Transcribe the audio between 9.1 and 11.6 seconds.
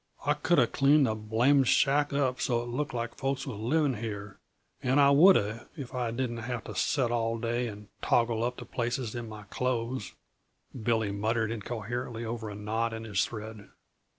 in my clothes" Billy muttered